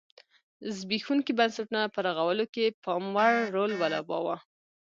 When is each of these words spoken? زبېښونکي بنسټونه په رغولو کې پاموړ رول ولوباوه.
زبېښونکي 0.77 1.31
بنسټونه 1.39 1.81
په 1.93 1.99
رغولو 2.07 2.45
کې 2.53 2.75
پاموړ 2.83 3.33
رول 3.55 3.71
ولوباوه. 3.77 4.37